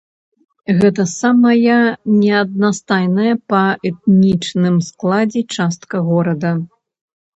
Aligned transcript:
Гэта 0.79 1.03
самая 1.11 1.75
неаднастайная 2.21 3.35
па 3.53 3.61
этнічным 3.91 4.75
складзе 4.89 5.41
частка 5.59 5.95
горада. 6.13 6.51